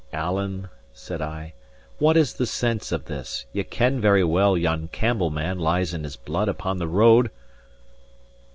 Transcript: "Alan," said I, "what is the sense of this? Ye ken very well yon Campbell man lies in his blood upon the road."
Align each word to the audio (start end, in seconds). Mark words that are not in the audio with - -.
"Alan," 0.13 0.69
said 0.93 1.21
I, 1.21 1.53
"what 1.99 2.17
is 2.17 2.33
the 2.33 2.47
sense 2.47 2.91
of 2.91 3.05
this? 3.05 3.45
Ye 3.53 3.63
ken 3.63 4.01
very 4.01 4.23
well 4.23 4.57
yon 4.57 4.87
Campbell 4.87 5.29
man 5.29 5.59
lies 5.59 5.93
in 5.93 6.03
his 6.03 6.15
blood 6.15 6.49
upon 6.49 6.79
the 6.79 6.87
road." 6.87 7.29